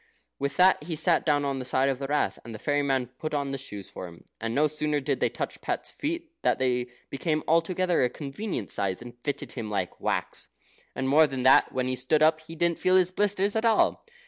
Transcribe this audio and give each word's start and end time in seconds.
With 0.39 0.57
that 0.57 0.83
he 0.85 0.95
sat 0.95 1.27
down 1.27 1.45
on 1.45 1.59
the 1.59 1.63
side 1.65 1.87
of 1.87 1.99
the 1.99 2.07
Rath, 2.07 2.39
and 2.43 2.55
the 2.55 2.57
fairy 2.57 2.81
man 2.81 3.05
put 3.05 3.35
on 3.35 3.51
the 3.51 3.59
shoes 3.59 3.91
for 3.91 4.07
him, 4.07 4.25
and 4.39 4.55
no 4.55 4.65
sooner 4.65 4.99
did 4.99 5.19
they 5.19 5.29
touch 5.29 5.61
Pat's 5.61 5.91
feet, 5.91 6.31
than 6.41 6.57
they 6.57 6.87
became 7.11 7.43
altogether 7.47 8.01
a 8.01 8.09
convenient 8.09 8.71
size, 8.71 9.03
and 9.03 9.13
fitted 9.23 9.51
him 9.51 9.69
like 9.69 10.01
wax. 10.01 10.47
And, 10.95 11.07
more 11.07 11.27
than 11.27 11.43
that, 11.43 11.71
when 11.71 11.85
he 11.85 11.95
stood 11.95 12.23
up, 12.23 12.39
he 12.39 12.55
didn't 12.55 12.79
feel 12.79 12.95
his 12.95 13.11
blisters 13.11 13.55
at 13.55 13.63
all. 13.63 14.03